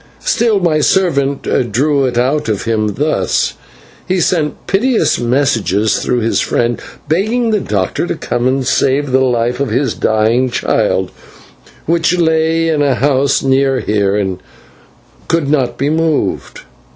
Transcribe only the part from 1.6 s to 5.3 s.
drew it out of him thus: he sent piteous